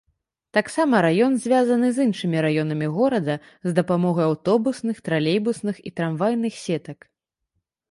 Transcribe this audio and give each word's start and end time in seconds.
Таксама 0.57 1.01
раён 1.05 1.35
звязаны 1.43 1.87
з 1.97 2.07
іншымі 2.07 2.37
раёнамі 2.45 2.87
горада 2.97 3.35
з 3.69 3.75
дапамогай 3.81 4.25
аўтобусных, 4.31 4.95
тралейбусных 5.11 5.75
і 5.91 5.95
трамвайных 6.01 6.53
сетак. 6.65 6.99